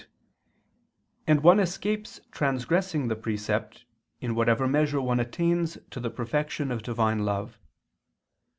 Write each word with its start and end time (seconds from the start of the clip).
XXXVI]), 0.01 0.07
and 1.27 1.43
one 1.43 1.59
escapes 1.59 2.21
transgressing 2.31 3.07
the 3.07 3.15
precept, 3.15 3.85
in 4.19 4.33
whatever 4.33 4.67
measure 4.67 4.99
one 4.99 5.19
attains 5.19 5.77
to 5.91 5.99
the 5.99 6.09
perfection 6.09 6.71
of 6.71 6.81
Divine 6.81 7.19
love. 7.23 7.59